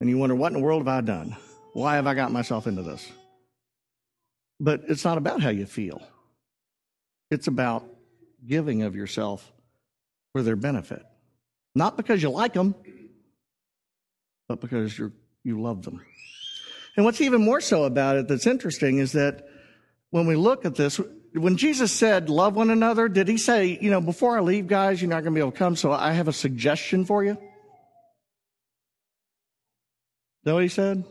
And 0.00 0.10
you 0.10 0.18
wonder, 0.18 0.34
what 0.34 0.48
in 0.48 0.58
the 0.58 0.64
world 0.64 0.80
have 0.80 0.88
I 0.88 1.00
done? 1.00 1.36
Why 1.72 1.94
have 1.94 2.08
I 2.08 2.14
got 2.14 2.32
myself 2.32 2.66
into 2.66 2.82
this? 2.82 3.08
But 4.62 4.82
it's 4.86 5.04
not 5.04 5.18
about 5.18 5.42
how 5.42 5.48
you 5.48 5.66
feel, 5.66 6.00
it's 7.32 7.48
about 7.48 7.84
giving 8.46 8.82
of 8.82 8.94
yourself 8.94 9.52
for 10.32 10.42
their 10.42 10.54
benefit. 10.54 11.02
Not 11.74 11.96
because 11.96 12.22
you 12.22 12.30
like 12.30 12.52
them, 12.52 12.76
but 14.48 14.60
because 14.60 14.96
you 14.96 15.12
you 15.42 15.60
love 15.60 15.82
them. 15.82 16.00
And 16.96 17.04
what's 17.04 17.20
even 17.20 17.44
more 17.44 17.60
so 17.60 17.82
about 17.82 18.16
it 18.16 18.28
that's 18.28 18.46
interesting 18.46 18.98
is 18.98 19.12
that 19.12 19.48
when 20.10 20.26
we 20.28 20.36
look 20.36 20.64
at 20.64 20.76
this, 20.76 21.00
when 21.32 21.56
Jesus 21.56 21.90
said, 21.90 22.30
love 22.30 22.54
one 22.54 22.70
another, 22.70 23.08
did 23.08 23.26
he 23.26 23.38
say, 23.38 23.78
you 23.80 23.90
know, 23.90 24.00
before 24.00 24.36
I 24.36 24.40
leave, 24.42 24.68
guys, 24.68 25.02
you're 25.02 25.08
not 25.08 25.24
going 25.24 25.32
to 25.32 25.38
be 25.38 25.40
able 25.40 25.50
to 25.50 25.58
come, 25.58 25.74
so 25.74 25.90
I 25.90 26.12
have 26.12 26.28
a 26.28 26.32
suggestion 26.32 27.04
for 27.04 27.24
you? 27.24 27.32
Is 27.32 27.38
that 30.44 30.54
what 30.54 30.62
he 30.62 30.68
said? 30.68 31.02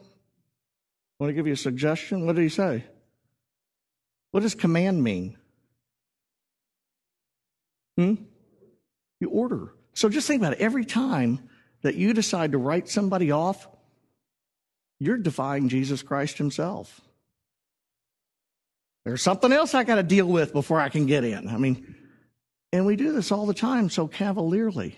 Want 1.19 1.29
to 1.31 1.33
give 1.33 1.47
you 1.47 1.53
a 1.53 1.57
suggestion? 1.57 2.25
What 2.25 2.35
did 2.35 2.43
he 2.43 2.49
say? 2.49 2.85
What 4.31 4.41
does 4.41 4.55
command 4.55 5.03
mean? 5.03 5.37
Hmm? 7.97 8.15
You 9.19 9.29
order. 9.29 9.73
So 9.93 10.09
just 10.09 10.27
think 10.27 10.41
about 10.41 10.53
it. 10.53 10.59
Every 10.59 10.85
time 10.85 11.49
that 11.81 11.95
you 11.95 12.13
decide 12.13 12.53
to 12.53 12.57
write 12.57 12.89
somebody 12.89 13.31
off, 13.31 13.67
you're 14.99 15.17
defying 15.17 15.69
Jesus 15.69 16.01
Christ 16.01 16.37
himself. 16.37 17.01
There's 19.03 19.21
something 19.21 19.51
else 19.51 19.73
I 19.73 19.83
got 19.83 19.95
to 19.95 20.03
deal 20.03 20.27
with 20.27 20.53
before 20.53 20.79
I 20.79 20.89
can 20.89 21.07
get 21.07 21.23
in. 21.23 21.47
I 21.47 21.57
mean, 21.57 21.95
and 22.71 22.85
we 22.85 22.95
do 22.95 23.11
this 23.11 23.31
all 23.31 23.45
the 23.45 23.53
time 23.53 23.89
so 23.89 24.07
cavalierly. 24.07 24.97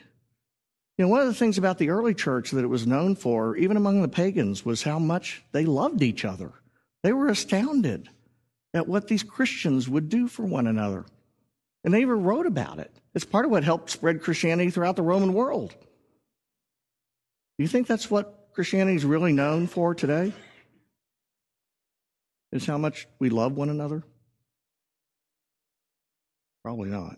You 0.97 1.05
know, 1.05 1.09
one 1.09 1.21
of 1.21 1.27
the 1.27 1.33
things 1.33 1.57
about 1.57 1.79
the 1.79 1.89
early 1.89 2.13
church 2.13 2.51
that 2.51 2.63
it 2.63 2.67
was 2.67 2.85
known 2.85 3.15
for, 3.15 3.55
even 3.55 3.77
among 3.77 4.01
the 4.01 4.07
pagans, 4.07 4.63
was 4.63 4.83
how 4.83 4.99
much 4.99 5.41
they 5.53 5.65
loved 5.65 6.03
each 6.03 6.23
other. 6.23 6.51
They 7.01 7.13
were 7.13 7.29
astounded 7.29 8.09
at 8.74 8.88
what 8.88 9.08
these 9.08 9.24
Christians 9.24 9.88
would 9.88 10.10
do 10.10 10.27
for 10.27 10.44
one 10.44 10.68
another. 10.68 11.06
And 11.84 11.94
they 11.94 12.01
even 12.01 12.24
wrote 12.24 12.46
about 12.46 12.80
it. 12.80 12.92
It's 13.13 13.25
part 13.25 13.46
of 13.46 13.51
what 13.51 13.63
helped 13.63 13.89
spread 13.89 14.22
Christianity 14.22 14.72
throughout 14.72 14.96
the 14.96 15.03
Roman 15.03 15.34
world. 15.34 15.75
Do 17.58 17.63
you 17.63 17.68
think 17.68 17.88
that's 17.88 18.10
what 18.10 18.50
Christianity 18.53 18.96
is 18.96 19.06
really 19.06 19.34
known 19.34 19.68
for 19.68 19.94
today? 19.94 20.34
Is 22.51 22.65
how 22.65 22.77
much 22.77 23.08
we 23.20 23.30
love 23.30 23.53
one 23.53 23.70
another? 23.70 24.03
Probably 26.63 26.89
not. 26.89 27.18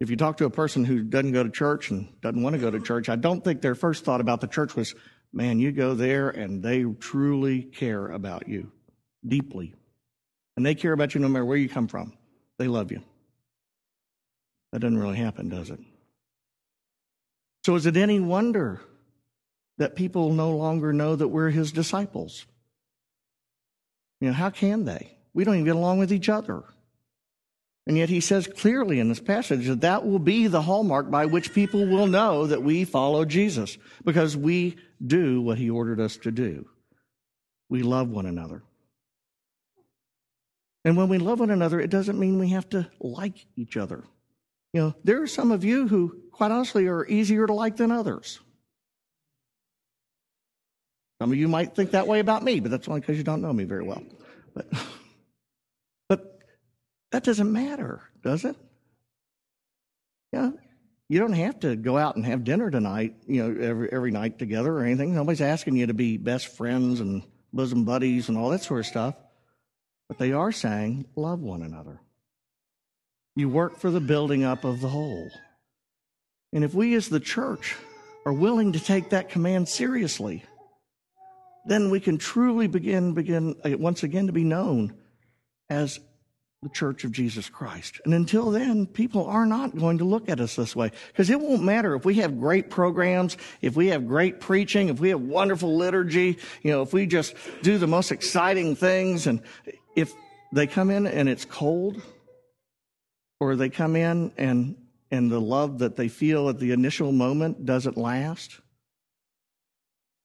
If 0.00 0.10
you 0.10 0.16
talk 0.16 0.38
to 0.38 0.44
a 0.44 0.50
person 0.50 0.84
who 0.84 1.02
doesn't 1.04 1.32
go 1.32 1.44
to 1.44 1.50
church 1.50 1.90
and 1.90 2.20
doesn't 2.20 2.42
want 2.42 2.54
to 2.54 2.60
go 2.60 2.70
to 2.70 2.80
church, 2.80 3.08
I 3.08 3.16
don't 3.16 3.42
think 3.42 3.62
their 3.62 3.74
first 3.74 4.04
thought 4.04 4.20
about 4.20 4.40
the 4.40 4.46
church 4.48 4.74
was, 4.74 4.94
man, 5.32 5.60
you 5.60 5.70
go 5.70 5.94
there 5.94 6.28
and 6.28 6.62
they 6.62 6.84
truly 6.98 7.62
care 7.62 8.08
about 8.08 8.48
you 8.48 8.72
deeply. 9.26 9.74
And 10.56 10.64
they 10.64 10.74
care 10.74 10.92
about 10.92 11.14
you 11.14 11.20
no 11.20 11.28
matter 11.28 11.44
where 11.44 11.56
you 11.56 11.68
come 11.68 11.88
from. 11.88 12.12
They 12.58 12.68
love 12.68 12.92
you. 12.92 13.00
That 14.72 14.80
doesn't 14.80 14.98
really 14.98 15.16
happen, 15.16 15.48
does 15.48 15.70
it? 15.70 15.80
So 17.64 17.74
is 17.76 17.86
it 17.86 17.96
any 17.96 18.20
wonder 18.20 18.80
that 19.78 19.96
people 19.96 20.32
no 20.32 20.50
longer 20.50 20.92
know 20.92 21.16
that 21.16 21.28
we're 21.28 21.50
his 21.50 21.72
disciples? 21.72 22.46
You 24.20 24.28
know, 24.28 24.34
how 24.34 24.50
can 24.50 24.84
they? 24.84 25.16
We 25.32 25.44
don't 25.44 25.54
even 25.54 25.64
get 25.64 25.76
along 25.76 25.98
with 25.98 26.12
each 26.12 26.28
other. 26.28 26.62
And 27.86 27.98
yet 27.98 28.08
he 28.08 28.20
says 28.20 28.46
clearly 28.46 28.98
in 28.98 29.08
this 29.08 29.20
passage 29.20 29.66
that 29.66 29.82
that 29.82 30.06
will 30.06 30.18
be 30.18 30.46
the 30.46 30.62
hallmark 30.62 31.10
by 31.10 31.26
which 31.26 31.52
people 31.52 31.86
will 31.86 32.06
know 32.06 32.46
that 32.46 32.62
we 32.62 32.84
follow 32.84 33.24
Jesus 33.24 33.76
because 34.04 34.36
we 34.36 34.76
do 35.04 35.42
what 35.42 35.58
he 35.58 35.68
ordered 35.68 36.00
us 36.00 36.16
to 36.18 36.30
do. 36.30 36.66
We 37.68 37.82
love 37.82 38.08
one 38.08 38.26
another. 38.26 38.62
And 40.84 40.96
when 40.96 41.08
we 41.08 41.18
love 41.18 41.40
one 41.40 41.50
another, 41.50 41.80
it 41.80 41.90
doesn't 41.90 42.18
mean 42.18 42.38
we 42.38 42.50
have 42.50 42.68
to 42.70 42.90
like 43.00 43.46
each 43.56 43.76
other. 43.76 44.04
You 44.72 44.80
know, 44.80 44.94
there 45.04 45.22
are 45.22 45.26
some 45.26 45.50
of 45.50 45.64
you 45.64 45.88
who, 45.88 46.20
quite 46.30 46.50
honestly, 46.50 46.88
are 46.88 47.06
easier 47.06 47.46
to 47.46 47.52
like 47.52 47.76
than 47.76 47.90
others. 47.90 48.40
Some 51.20 51.32
of 51.32 51.38
you 51.38 51.48
might 51.48 51.74
think 51.74 51.92
that 51.92 52.06
way 52.06 52.20
about 52.20 52.42
me, 52.42 52.60
but 52.60 52.70
that's 52.70 52.88
only 52.88 53.00
because 53.00 53.16
you 53.16 53.22
don't 53.22 53.40
know 53.40 53.52
me 53.52 53.64
very 53.64 53.84
well. 53.84 54.02
But, 54.52 54.66
but 56.08 56.38
that 57.12 57.24
doesn't 57.24 57.50
matter, 57.50 58.02
does 58.22 58.44
it? 58.44 58.56
Yeah, 60.32 60.50
you 61.08 61.20
don't 61.20 61.32
have 61.32 61.60
to 61.60 61.76
go 61.76 61.96
out 61.96 62.16
and 62.16 62.26
have 62.26 62.44
dinner 62.44 62.70
tonight, 62.70 63.14
you 63.26 63.42
know, 63.42 63.64
every 63.64 63.92
every 63.92 64.10
night 64.10 64.38
together 64.38 64.72
or 64.72 64.84
anything. 64.84 65.14
Nobody's 65.14 65.40
asking 65.40 65.76
you 65.76 65.86
to 65.86 65.94
be 65.94 66.16
best 66.16 66.48
friends 66.48 67.00
and 67.00 67.22
bosom 67.52 67.84
buddies 67.84 68.28
and 68.28 68.36
all 68.36 68.50
that 68.50 68.62
sort 68.62 68.80
of 68.80 68.86
stuff. 68.86 69.14
But 70.08 70.18
they 70.18 70.32
are 70.32 70.52
saying, 70.52 71.06
love 71.16 71.40
one 71.40 71.62
another. 71.62 72.00
You 73.36 73.48
work 73.48 73.78
for 73.78 73.90
the 73.90 74.00
building 74.00 74.44
up 74.44 74.64
of 74.64 74.80
the 74.80 74.88
whole. 74.88 75.30
And 76.52 76.62
if 76.62 76.74
we 76.74 76.94
as 76.94 77.08
the 77.08 77.20
church 77.20 77.74
are 78.24 78.32
willing 78.32 78.72
to 78.72 78.80
take 78.80 79.10
that 79.10 79.28
command 79.28 79.68
seriously, 79.68 80.44
then 81.66 81.90
we 81.90 82.00
can 82.00 82.18
truly 82.18 82.66
begin 82.66 83.14
begin 83.14 83.56
uh, 83.64 83.76
once 83.76 84.02
again 84.02 84.26
to 84.26 84.32
be 84.32 84.44
known 84.44 84.94
as 85.68 85.98
the 86.62 86.68
church 86.70 87.04
of 87.04 87.12
Jesus 87.12 87.48
Christ. 87.48 88.00
And 88.04 88.14
until 88.14 88.50
then, 88.50 88.86
people 88.86 89.26
are 89.26 89.44
not 89.44 89.76
going 89.76 89.98
to 89.98 90.04
look 90.04 90.28
at 90.28 90.40
us 90.40 90.56
this 90.56 90.74
way 90.74 90.92
because 91.08 91.28
it 91.28 91.40
won't 91.40 91.62
matter 91.62 91.94
if 91.94 92.04
we 92.04 92.14
have 92.16 92.40
great 92.40 92.70
programs, 92.70 93.36
if 93.60 93.76
we 93.76 93.88
have 93.88 94.06
great 94.06 94.40
preaching, 94.40 94.88
if 94.88 95.00
we 95.00 95.10
have 95.10 95.20
wonderful 95.20 95.76
liturgy, 95.76 96.38
you 96.62 96.70
know, 96.70 96.82
if 96.82 96.92
we 96.92 97.06
just 97.06 97.34
do 97.62 97.76
the 97.78 97.86
most 97.86 98.12
exciting 98.12 98.76
things 98.76 99.26
and 99.26 99.42
if 99.96 100.12
they 100.52 100.66
come 100.66 100.90
in 100.90 101.06
and 101.06 101.28
it's 101.28 101.44
cold 101.44 102.00
or 103.40 103.56
they 103.56 103.68
come 103.68 103.96
in 103.96 104.32
and 104.36 104.76
and 105.10 105.30
the 105.30 105.40
love 105.40 105.78
that 105.78 105.96
they 105.96 106.08
feel 106.08 106.48
at 106.48 106.58
the 106.58 106.72
initial 106.72 107.12
moment 107.12 107.64
doesn't 107.64 107.96
last, 107.96 108.60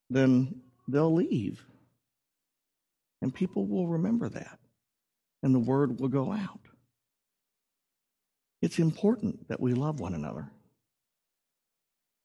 then 0.09 0.61
they'll 0.87 1.13
leave. 1.13 1.63
And 3.21 3.33
people 3.33 3.67
will 3.67 3.87
remember 3.87 4.29
that, 4.29 4.57
and 5.43 5.53
the 5.53 5.59
word 5.59 5.99
will 5.99 6.07
go 6.07 6.31
out. 6.31 6.61
It's 8.61 8.79
important 8.79 9.47
that 9.49 9.59
we 9.59 9.73
love 9.73 9.99
one 9.99 10.15
another. 10.15 10.49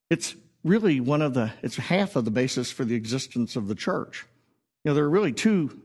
It's 0.08 0.34
really 0.62 1.00
one 1.00 1.20
of 1.20 1.34
the, 1.34 1.52
it's 1.62 1.76
half 1.76 2.16
of 2.16 2.24
the 2.24 2.30
basis 2.30 2.70
for 2.70 2.84
the 2.84 2.94
existence 2.94 3.56
of 3.56 3.68
the 3.68 3.74
church. 3.74 4.24
You 4.84 4.90
know, 4.90 4.94
there 4.94 5.04
are 5.04 5.10
really 5.10 5.32
two 5.32 5.82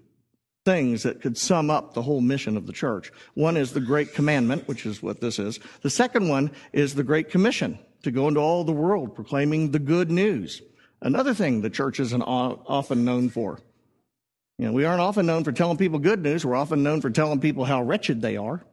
things 0.70 1.02
that 1.02 1.20
could 1.20 1.36
sum 1.36 1.72
up 1.72 1.96
the 1.96 2.02
whole 2.04 2.22
mission 2.22 2.56
of 2.56 2.68
the 2.68 2.74
church. 2.74 3.12
One 3.34 3.58
is 3.58 3.74
the 3.74 3.80
Great 3.80 4.14
Commandment, 4.14 4.68
which 4.68 4.86
is 4.86 5.02
what 5.02 5.20
this 5.20 5.40
is. 5.40 5.60
The 5.82 5.90
second 5.90 6.30
one 6.30 6.52
is 6.74 6.94
the 6.94 7.04
Great 7.04 7.32
Commission 7.32 7.80
to 8.04 8.12
go 8.12 8.28
into 8.28 8.40
all 8.40 8.64
the 8.64 8.72
world 8.72 9.16
proclaiming 9.16 9.72
the 9.72 9.80
good 9.80 10.12
news. 10.12 10.62
Another 11.02 11.34
thing 11.34 11.62
the 11.62 11.72
church 11.72 12.00
isn't 12.00 12.22
often 12.22 13.04
known 13.04 13.30
for. 13.30 13.60
You 14.60 14.68
know, 14.68 14.74
we 14.74 14.86
aren't 14.86 15.02
often 15.02 15.26
known 15.26 15.44
for 15.44 15.52
telling 15.52 15.78
people 15.78 15.98
good 15.98 16.22
news. 16.22 16.46
We're 16.46 16.56
often 16.56 16.84
known 16.84 17.02
for 17.02 17.10
telling 17.10 17.40
people 17.40 17.66
how 17.66 17.82
wretched 17.82 18.22
they 18.22 18.38
are. 18.38 18.64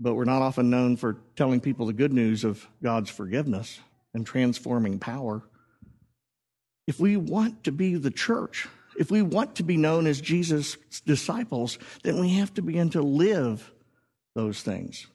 But 0.00 0.14
we're 0.14 0.24
not 0.24 0.40
often 0.40 0.70
known 0.70 0.96
for 0.96 1.18
telling 1.36 1.60
people 1.60 1.84
the 1.84 1.92
good 1.92 2.14
news 2.14 2.44
of 2.44 2.66
God's 2.82 3.10
forgiveness 3.10 3.78
and 4.14 4.24
transforming 4.24 4.98
power. 4.98 5.42
If 6.86 6.98
we 6.98 7.18
want 7.18 7.64
to 7.64 7.72
be 7.72 7.96
the 7.96 8.10
church, 8.10 8.68
if 8.98 9.10
we 9.10 9.22
want 9.22 9.56
to 9.56 9.62
be 9.62 9.76
known 9.76 10.06
as 10.06 10.20
Jesus' 10.20 10.76
disciples, 11.04 11.78
then 12.02 12.20
we 12.20 12.30
have 12.34 12.52
to 12.54 12.62
begin 12.62 12.90
to 12.90 13.02
live 13.02 13.72
those 14.34 14.62
things. 14.62 15.06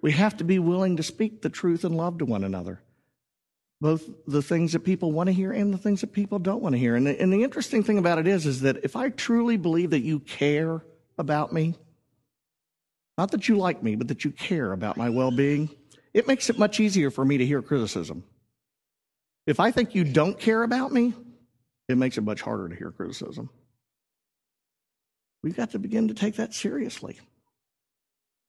We 0.00 0.12
have 0.12 0.36
to 0.38 0.44
be 0.44 0.58
willing 0.58 0.96
to 0.96 1.02
speak 1.02 1.42
the 1.42 1.48
truth 1.48 1.84
and 1.84 1.96
love 1.96 2.18
to 2.18 2.24
one 2.24 2.44
another 2.44 2.80
both 3.84 4.08
the 4.26 4.40
things 4.40 4.72
that 4.72 4.80
people 4.80 5.12
want 5.12 5.26
to 5.26 5.32
hear 5.32 5.52
and 5.52 5.72
the 5.72 5.76
things 5.76 6.00
that 6.00 6.10
people 6.10 6.38
don't 6.38 6.62
want 6.62 6.74
to 6.74 6.78
hear. 6.78 6.96
And 6.96 7.06
the, 7.06 7.20
and 7.20 7.30
the 7.30 7.42
interesting 7.42 7.82
thing 7.82 7.98
about 7.98 8.18
it 8.18 8.26
is, 8.26 8.46
is 8.46 8.62
that 8.62 8.82
if 8.82 8.96
I 8.96 9.10
truly 9.10 9.58
believe 9.58 9.90
that 9.90 10.00
you 10.00 10.20
care 10.20 10.82
about 11.18 11.52
me, 11.52 11.74
not 13.18 13.30
that 13.32 13.46
you 13.46 13.56
like 13.58 13.82
me, 13.82 13.94
but 13.94 14.08
that 14.08 14.24
you 14.24 14.30
care 14.30 14.72
about 14.72 14.96
my 14.96 15.10
well 15.10 15.30
being, 15.30 15.68
it 16.14 16.26
makes 16.26 16.48
it 16.48 16.58
much 16.58 16.80
easier 16.80 17.10
for 17.10 17.26
me 17.26 17.36
to 17.36 17.44
hear 17.44 17.60
criticism. 17.60 18.24
If 19.46 19.60
I 19.60 19.70
think 19.70 19.94
you 19.94 20.02
don't 20.02 20.38
care 20.38 20.62
about 20.62 20.90
me, 20.90 21.12
it 21.88 21.96
makes 21.96 22.18
it 22.18 22.22
much 22.22 22.40
harder 22.40 22.68
to 22.68 22.74
hear 22.74 22.90
criticism. 22.90 23.50
We've 25.42 25.56
got 25.56 25.72
to 25.72 25.78
begin 25.78 26.08
to 26.08 26.14
take 26.14 26.36
that 26.36 26.54
seriously. 26.54 27.18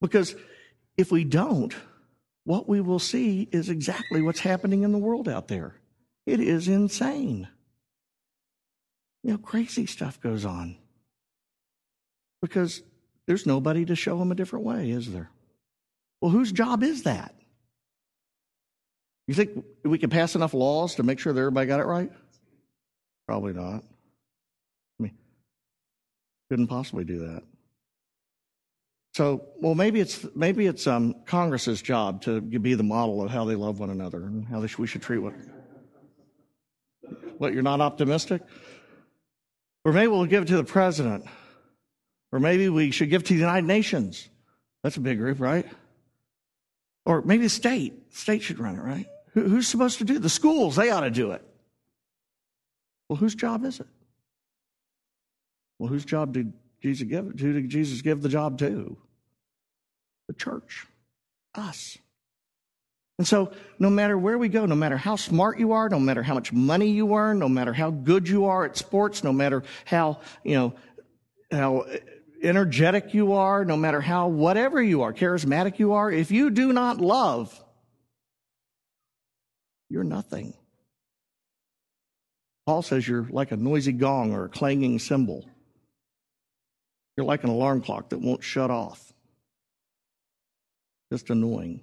Because 0.01 0.35
if 0.97 1.11
we 1.11 1.23
don't, 1.23 1.75
what 2.45 2.69
we 2.69 2.79
will 2.79 2.99
see 2.99 3.49
is 3.51 3.69
exactly 3.69 4.21
what's 4.21 4.39
happening 4.39 4.83
in 4.83 4.91
the 4.91 4.97
world 4.97 5.27
out 5.27 5.47
there. 5.47 5.75
It 6.25 6.39
is 6.39 6.67
insane. 6.67 7.47
You 9.23 9.31
know, 9.31 9.37
crazy 9.37 9.85
stuff 9.87 10.21
goes 10.21 10.45
on 10.45 10.77
because 12.41 12.81
there's 13.25 13.45
nobody 13.45 13.85
to 13.85 13.95
show 13.95 14.17
them 14.19 14.31
a 14.31 14.35
different 14.35 14.65
way, 14.65 14.91
is 14.91 15.11
there? 15.11 15.31
Well, 16.21 16.31
whose 16.31 16.51
job 16.51 16.83
is 16.83 17.03
that? 17.03 17.33
You 19.27 19.33
think 19.33 19.65
we 19.83 19.97
can 19.97 20.11
pass 20.11 20.35
enough 20.35 20.53
laws 20.53 20.95
to 20.95 21.03
make 21.03 21.19
sure 21.19 21.33
that 21.33 21.39
everybody 21.39 21.67
got 21.67 21.79
it 21.79 21.85
right? 21.85 22.11
Probably 23.27 23.53
not. 23.53 23.83
I 24.99 25.03
mean, 25.03 25.17
couldn't 26.49 26.67
possibly 26.67 27.03
do 27.03 27.19
that. 27.19 27.43
So, 29.15 29.47
well, 29.61 29.75
maybe 29.75 30.01
it's 30.01 30.25
maybe 30.35 30.67
it's 30.67 30.87
um, 30.87 31.15
Congress's 31.25 31.81
job 31.81 32.21
to 32.23 32.41
be 32.41 32.73
the 32.73 32.83
model 32.83 33.23
of 33.23 33.31
how 33.31 33.45
they 33.45 33.55
love 33.55 33.79
one 33.79 33.89
another 33.89 34.23
and 34.23 34.45
how 34.45 34.59
they, 34.59 34.67
we 34.77 34.87
should 34.87 35.01
treat 35.01 35.19
one. 35.19 35.51
What 37.37 37.53
you're 37.53 37.63
not 37.63 37.79
optimistic, 37.79 38.41
or 39.85 39.93
maybe 39.93 40.07
we'll 40.07 40.25
give 40.25 40.43
it 40.43 40.47
to 40.47 40.57
the 40.57 40.65
president, 40.65 41.25
or 42.33 42.39
maybe 42.39 42.67
we 42.67 42.91
should 42.91 43.09
give 43.09 43.21
it 43.21 43.27
to 43.27 43.33
the 43.33 43.39
United 43.39 43.65
Nations. 43.65 44.27
That's 44.83 44.97
a 44.97 45.01
big 45.01 45.17
group, 45.17 45.39
right? 45.39 45.65
Or 47.05 47.21
maybe 47.21 47.43
the 47.43 47.49
state. 47.49 48.11
The 48.11 48.17
state 48.17 48.43
should 48.43 48.59
run 48.59 48.75
it, 48.75 48.81
right? 48.81 49.07
Who, 49.33 49.43
who's 49.43 49.67
supposed 49.67 49.99
to 49.99 50.03
do 50.03 50.15
it? 50.15 50.23
The 50.23 50.29
schools. 50.29 50.75
They 50.75 50.89
ought 50.89 51.01
to 51.01 51.09
do 51.09 51.31
it. 51.31 51.41
Well, 53.09 53.17
whose 53.17 53.35
job 53.35 53.65
is 53.65 53.79
it? 53.79 53.87
Well, 55.79 55.89
whose 55.89 56.05
job 56.05 56.33
did 56.33 56.53
Jesus 56.81 57.07
give? 57.07 57.25
Who 57.25 57.53
did 57.53 57.69
Jesus 57.69 58.01
give 58.01 58.21
the 58.21 58.29
job 58.29 58.57
to? 58.59 58.97
the 60.27 60.33
church, 60.33 60.85
us. 61.53 61.97
And 63.17 63.25
so, 63.25 63.53
no 63.79 63.89
matter 63.89 64.17
where 64.17 64.37
we 64.37 64.49
go, 64.49 64.65
no 64.65 64.75
matter 64.75 64.97
how 64.97 65.15
smart 65.15 65.57
you 65.57 65.71
are, 65.71 65.87
no 65.87 65.99
matter 65.99 66.21
how 66.21 66.33
much 66.33 66.51
money 66.51 66.89
you 66.89 67.15
earn, 67.15 67.39
no 67.39 67.47
matter 67.47 67.71
how 67.71 67.89
good 67.89 68.27
you 68.27 68.45
are 68.45 68.65
at 68.65 68.75
sports, 68.75 69.23
no 69.23 69.31
matter 69.31 69.63
how, 69.85 70.19
you 70.43 70.55
know, 70.55 70.73
how 71.49 71.85
energetic 72.43 73.13
you 73.13 73.33
are, 73.33 73.63
no 73.63 73.77
matter 73.77 74.01
how 74.01 74.27
whatever 74.27 74.81
you 74.81 75.03
are, 75.03 75.13
charismatic 75.13 75.79
you 75.79 75.93
are, 75.93 76.11
if 76.11 76.29
you 76.29 76.49
do 76.49 76.73
not 76.73 76.99
love, 76.99 77.63
you're 79.89 80.03
nothing. 80.03 80.53
Paul 82.65 82.81
says 82.81 83.07
you're 83.07 83.27
like 83.29 83.51
a 83.51 83.57
noisy 83.57 83.91
gong 83.91 84.33
or 84.33 84.45
a 84.45 84.49
clanging 84.49 84.99
cymbal. 84.99 85.45
You're 87.15 87.25
like 87.25 87.43
an 87.43 87.49
alarm 87.49 87.81
clock 87.81 88.09
that 88.09 88.19
won't 88.19 88.43
shut 88.43 88.71
off. 88.71 89.13
Just 91.11 91.29
annoying. 91.29 91.81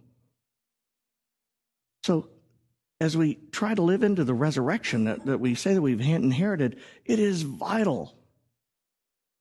So, 2.02 2.28
as 3.00 3.16
we 3.16 3.38
try 3.50 3.74
to 3.74 3.82
live 3.82 4.02
into 4.02 4.24
the 4.24 4.34
resurrection 4.34 5.04
that, 5.04 5.26
that 5.26 5.38
we 5.38 5.54
say 5.54 5.74
that 5.74 5.82
we've 5.82 6.00
inherited, 6.00 6.78
it 7.04 7.18
is 7.18 7.42
vital 7.42 8.16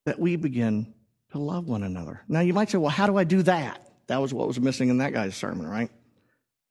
that 0.06 0.20
we 0.20 0.36
begin 0.36 0.94
to 1.32 1.40
love 1.40 1.68
one 1.68 1.84
another. 1.84 2.24
Now, 2.28 2.40
you 2.40 2.54
might 2.54 2.70
say, 2.70 2.78
well, 2.78 2.90
how 2.90 3.08
do 3.08 3.18
I 3.18 3.24
do 3.24 3.44
that? 3.44 3.88
That 4.08 4.22
was 4.22 4.34
what 4.34 4.48
was 4.48 4.60
missing 4.60 4.90
in 4.90 4.98
that 4.98 5.14
guy's 5.14 5.36
sermon, 5.36 5.68
right? 5.68 5.90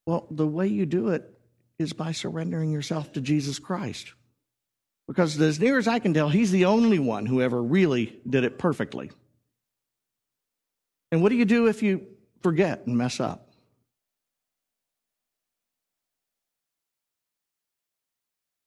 Well, 0.06 0.26
the 0.30 0.46
way 0.46 0.66
you 0.66 0.86
do 0.86 1.08
it 1.08 1.32
is 1.78 1.92
by 1.92 2.12
surrendering 2.12 2.72
yourself 2.72 3.12
to 3.12 3.20
Jesus 3.20 3.58
Christ. 3.58 4.12
Because 5.10 5.40
as 5.40 5.58
near 5.58 5.76
as 5.76 5.88
I 5.88 5.98
can 5.98 6.14
tell, 6.14 6.28
he's 6.28 6.52
the 6.52 6.66
only 6.66 7.00
one 7.00 7.26
who 7.26 7.42
ever 7.42 7.60
really 7.60 8.20
did 8.28 8.44
it 8.44 8.60
perfectly. 8.60 9.10
And 11.10 11.20
what 11.20 11.30
do 11.30 11.34
you 11.34 11.44
do 11.44 11.66
if 11.66 11.82
you 11.82 12.06
forget 12.42 12.86
and 12.86 12.96
mess 12.96 13.18
up? 13.18 13.50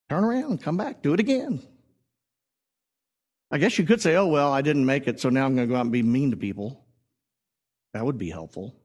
Turn 0.09 0.25
around, 0.25 0.61
come 0.61 0.75
back, 0.75 1.01
do 1.01 1.13
it 1.13 1.21
again. 1.21 1.65
I 3.49 3.57
guess 3.57 3.79
you 3.79 3.85
could 3.85 4.01
say, 4.01 4.17
oh, 4.17 4.27
well, 4.27 4.51
I 4.51 4.61
didn't 4.61 4.85
make 4.85 5.07
it, 5.07 5.21
so 5.21 5.29
now 5.29 5.45
I'm 5.45 5.55
going 5.55 5.69
to 5.69 5.71
go 5.71 5.77
out 5.77 5.85
and 5.85 5.93
be 5.93 6.03
mean 6.03 6.31
to 6.31 6.37
people. 6.37 6.83
That 7.93 8.03
would 8.03 8.17
be 8.17 8.29
helpful. 8.29 8.75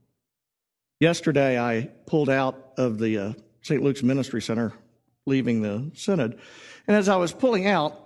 Yesterday, 1.01 1.59
I 1.59 1.91
pulled 2.07 2.31
out 2.31 2.75
of 2.77 3.01
the 3.01 3.19
uh, 3.19 3.33
St. 3.63 3.83
Luke's 3.83 4.05
Ministry 4.05 4.41
Center 4.41 4.75
leaving 5.29 5.63
the 5.63 5.91
synod. 5.95 6.39
And 6.87 6.97
as 6.97 7.09
I 7.09 7.17
was 7.17 7.33
pulling 7.33 7.67
out, 7.67 7.97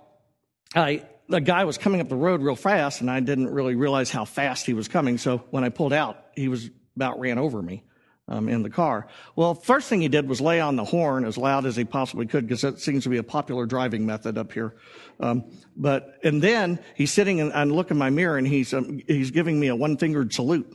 I, 0.75 1.03
the 1.29 1.41
guy 1.41 1.63
was 1.63 1.77
coming 1.77 2.01
up 2.01 2.09
the 2.09 2.15
road 2.15 2.41
real 2.41 2.55
fast, 2.55 3.01
and 3.01 3.09
I 3.09 3.19
didn't 3.19 3.49
really 3.49 3.75
realize 3.75 4.11
how 4.11 4.25
fast 4.25 4.65
he 4.65 4.73
was 4.73 4.87
coming. 4.87 5.17
So 5.17 5.37
when 5.49 5.63
I 5.63 5.69
pulled 5.69 5.93
out, 5.93 6.25
he 6.35 6.47
was 6.47 6.69
about 6.95 7.19
ran 7.19 7.39
over 7.39 7.61
me 7.61 7.83
um, 8.27 8.49
in 8.49 8.63
the 8.63 8.69
car. 8.69 9.07
Well, 9.35 9.55
first 9.55 9.89
thing 9.89 10.01
he 10.01 10.07
did 10.07 10.27
was 10.27 10.41
lay 10.41 10.59
on 10.59 10.75
the 10.75 10.83
horn 10.83 11.25
as 11.25 11.37
loud 11.37 11.65
as 11.65 11.75
he 11.75 11.85
possibly 11.85 12.25
could, 12.25 12.47
because 12.47 12.61
that 12.61 12.79
seems 12.79 13.03
to 13.03 13.09
be 13.09 13.17
a 13.17 13.23
popular 13.23 13.65
driving 13.65 14.05
method 14.05 14.37
up 14.37 14.51
here. 14.51 14.75
Um, 15.19 15.45
but 15.75 16.19
and 16.23 16.41
then 16.41 16.79
he's 16.95 17.11
sitting 17.11 17.41
and 17.41 17.53
I 17.53 17.63
look 17.63 17.91
in 17.91 17.97
my 17.97 18.09
mirror, 18.09 18.37
and 18.37 18.47
he's 18.47 18.73
um, 18.73 19.01
he's 19.07 19.31
giving 19.31 19.59
me 19.59 19.67
a 19.67 19.75
one 19.75 19.97
fingered 19.97 20.33
salute. 20.33 20.71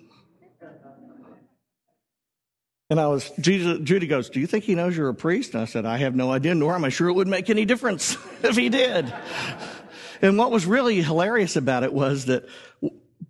And 2.90 2.98
I 2.98 3.06
was, 3.08 3.30
Jesus, 3.38 3.80
Judy 3.80 4.06
goes, 4.06 4.30
Do 4.30 4.40
you 4.40 4.46
think 4.46 4.64
he 4.64 4.74
knows 4.74 4.96
you're 4.96 5.10
a 5.10 5.14
priest? 5.14 5.52
And 5.52 5.62
I 5.62 5.66
said, 5.66 5.84
I 5.84 5.98
have 5.98 6.16
no 6.16 6.32
idea, 6.32 6.54
nor 6.54 6.74
am 6.74 6.84
I 6.84 6.88
sure 6.88 7.08
it 7.08 7.12
would 7.12 7.28
make 7.28 7.50
any 7.50 7.64
difference 7.64 8.16
if 8.42 8.56
he 8.56 8.68
did. 8.70 9.12
and 10.22 10.38
what 10.38 10.50
was 10.50 10.64
really 10.64 11.02
hilarious 11.02 11.56
about 11.56 11.82
it 11.82 11.92
was 11.92 12.26
that 12.26 12.46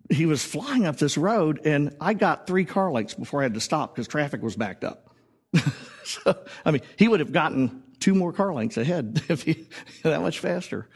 he 0.09 0.25
was 0.25 0.43
flying 0.43 0.85
up 0.85 0.97
this 0.97 1.17
road, 1.17 1.61
and 1.65 1.95
I 2.01 2.13
got 2.13 2.47
three 2.47 2.65
car 2.65 2.91
lengths 2.91 3.13
before 3.13 3.41
I 3.41 3.43
had 3.43 3.53
to 3.53 3.59
stop 3.59 3.93
because 3.93 4.07
traffic 4.07 4.41
was 4.41 4.55
backed 4.55 4.83
up. 4.83 5.13
so, 6.03 6.37
I 6.65 6.71
mean, 6.71 6.81
he 6.97 7.07
would 7.07 7.19
have 7.19 7.31
gotten 7.31 7.83
two 7.99 8.15
more 8.15 8.33
car 8.33 8.53
lengths 8.53 8.77
ahead 8.77 9.21
if 9.29 9.43
he 9.43 9.67
that 10.03 10.21
much 10.21 10.39
faster. 10.39 10.87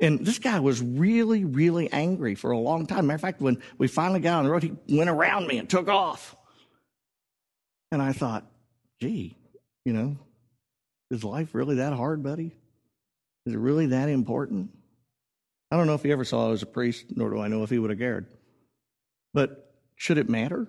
And 0.00 0.24
this 0.24 0.38
guy 0.38 0.60
was 0.60 0.82
really, 0.82 1.44
really 1.44 1.90
angry 1.90 2.34
for 2.34 2.50
a 2.50 2.58
long 2.58 2.86
time. 2.86 3.06
Matter 3.06 3.14
of 3.16 3.20
fact, 3.22 3.40
when 3.40 3.62
we 3.78 3.88
finally 3.88 4.20
got 4.20 4.38
on 4.38 4.44
the 4.44 4.50
road, 4.50 4.62
he 4.62 4.74
went 4.88 5.08
around 5.08 5.46
me 5.46 5.58
and 5.58 5.68
took 5.68 5.88
off. 5.88 6.36
And 7.92 8.02
I 8.02 8.12
thought, 8.12 8.44
gee, 9.00 9.36
you 9.84 9.92
know, 9.92 10.16
is 11.10 11.24
life 11.24 11.54
really 11.54 11.76
that 11.76 11.92
hard, 11.92 12.22
buddy? 12.22 12.52
Is 13.46 13.54
it 13.54 13.58
really 13.58 13.86
that 13.86 14.08
important? 14.08 14.70
I 15.70 15.76
don't 15.76 15.86
know 15.86 15.94
if 15.94 16.02
he 16.02 16.12
ever 16.12 16.24
saw 16.24 16.46
I 16.46 16.50
was 16.50 16.62
a 16.62 16.66
priest, 16.66 17.06
nor 17.14 17.30
do 17.30 17.40
I 17.40 17.48
know 17.48 17.62
if 17.62 17.70
he 17.70 17.78
would 17.78 17.90
have 17.90 17.98
cared. 17.98 18.26
But 19.34 19.74
should 19.96 20.18
it 20.18 20.28
matter? 20.28 20.66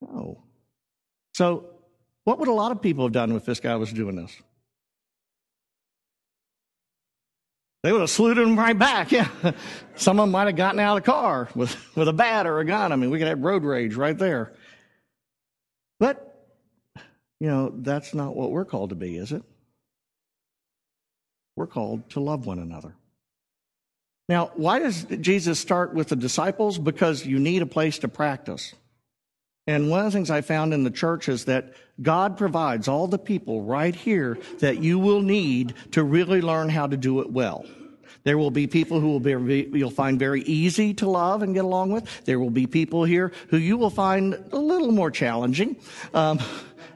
No. 0.00 0.44
So, 1.34 1.66
what 2.24 2.38
would 2.38 2.48
a 2.48 2.52
lot 2.52 2.72
of 2.72 2.82
people 2.82 3.04
have 3.04 3.12
done 3.12 3.32
if 3.32 3.44
this 3.44 3.60
guy 3.60 3.76
was 3.76 3.92
doing 3.92 4.16
this? 4.16 4.36
They 7.82 7.92
would 7.92 8.00
have 8.00 8.10
saluted 8.10 8.46
him 8.46 8.58
right 8.58 8.78
back. 8.78 9.12
Yeah. 9.12 9.28
Some 9.94 10.20
of 10.20 10.24
them 10.24 10.30
might 10.30 10.46
have 10.46 10.56
gotten 10.56 10.78
out 10.78 10.96
of 10.96 11.04
the 11.04 11.10
car 11.10 11.48
with, 11.54 11.76
with 11.96 12.06
a 12.06 12.12
bat 12.12 12.46
or 12.46 12.60
a 12.60 12.64
gun. 12.64 12.92
I 12.92 12.96
mean, 12.96 13.10
we 13.10 13.18
could 13.18 13.26
have 13.26 13.40
road 13.40 13.64
rage 13.64 13.96
right 13.96 14.16
there. 14.16 14.52
But, 15.98 16.46
you 17.40 17.48
know, 17.48 17.72
that's 17.74 18.14
not 18.14 18.36
what 18.36 18.52
we're 18.52 18.64
called 18.64 18.90
to 18.90 18.96
be, 18.96 19.16
is 19.16 19.32
it? 19.32 19.42
We're 21.56 21.66
called 21.66 22.08
to 22.10 22.20
love 22.20 22.46
one 22.46 22.60
another. 22.60 22.94
Now, 24.28 24.52
why 24.54 24.78
does 24.78 25.04
Jesus 25.04 25.58
start 25.58 25.94
with 25.94 26.08
the 26.08 26.16
disciples? 26.16 26.78
Because 26.78 27.26
you 27.26 27.40
need 27.40 27.62
a 27.62 27.66
place 27.66 27.98
to 28.00 28.08
practice. 28.08 28.74
And 29.68 29.90
one 29.90 30.00
of 30.00 30.06
the 30.06 30.16
things 30.16 30.30
I 30.30 30.40
found 30.40 30.72
in 30.72 30.82
the 30.82 30.90
church 30.90 31.28
is 31.28 31.44
that 31.44 31.74
God 32.00 32.38
provides 32.38 32.88
all 32.88 33.06
the 33.06 33.18
people 33.18 33.60
right 33.64 33.94
here 33.94 34.38
that 34.60 34.82
you 34.82 34.98
will 34.98 35.20
need 35.20 35.74
to 35.92 36.02
really 36.02 36.40
learn 36.40 36.70
how 36.70 36.86
to 36.86 36.96
do 36.96 37.20
it 37.20 37.30
well. 37.30 37.66
There 38.24 38.38
will 38.38 38.50
be 38.50 38.66
people 38.66 38.98
who 38.98 39.08
will 39.08 39.20
be, 39.20 39.68
you'll 39.74 39.90
find 39.90 40.18
very 40.18 40.40
easy 40.44 40.94
to 40.94 41.10
love 41.10 41.42
and 41.42 41.52
get 41.52 41.66
along 41.66 41.92
with. 41.92 42.24
There 42.24 42.40
will 42.40 42.48
be 42.48 42.66
people 42.66 43.04
here 43.04 43.30
who 43.50 43.58
you 43.58 43.76
will 43.76 43.90
find 43.90 44.42
a 44.52 44.58
little 44.58 44.90
more 44.90 45.10
challenging. 45.10 45.76
Um, 46.14 46.40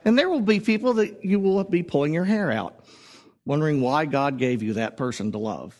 and 0.07 0.19
there 0.19 0.31
will 0.31 0.41
be 0.41 0.59
people 0.59 0.95
that 0.95 1.23
you 1.23 1.41
will 1.41 1.63
be 1.65 1.83
pulling 1.83 2.15
your 2.15 2.25
hair 2.25 2.51
out, 2.51 2.87
wondering 3.45 3.83
why 3.83 4.07
God 4.07 4.39
gave 4.39 4.63
you 4.63 4.73
that 4.75 4.97
person 4.97 5.31
to 5.33 5.39
love. 5.39 5.77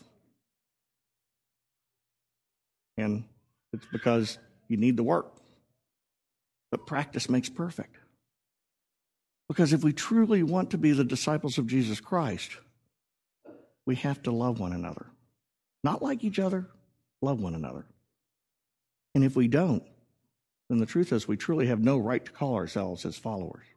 And 2.97 3.23
it's 3.73 3.87
because 3.91 4.37
you 4.67 4.77
need 4.77 4.95
the 4.95 5.03
work. 5.03 5.32
But 6.73 6.87
practice 6.87 7.29
makes 7.29 7.49
perfect. 7.49 7.97
Because 9.47 9.73
if 9.73 9.83
we 9.83 9.93
truly 9.93 10.41
want 10.41 10.71
to 10.71 10.77
be 10.79 10.91
the 10.91 11.03
disciples 11.03 11.59
of 11.59 11.67
Jesus 11.67 11.99
Christ, 11.99 12.57
we 13.85 13.93
have 13.97 14.23
to 14.23 14.31
love 14.31 14.59
one 14.59 14.73
another. 14.73 15.05
Not 15.83 16.01
like 16.01 16.23
each 16.23 16.39
other, 16.39 16.65
love 17.21 17.39
one 17.39 17.53
another. 17.53 17.85
And 19.13 19.23
if 19.23 19.35
we 19.35 19.47
don't, 19.47 19.83
then 20.67 20.79
the 20.79 20.87
truth 20.87 21.13
is 21.13 21.27
we 21.27 21.37
truly 21.37 21.67
have 21.67 21.79
no 21.79 21.99
right 21.99 22.25
to 22.25 22.31
call 22.31 22.55
ourselves 22.55 23.03
his 23.03 23.19
followers. 23.19 23.67